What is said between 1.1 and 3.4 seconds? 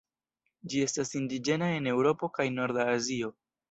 indiĝena en Eŭropo kaj norda Azio.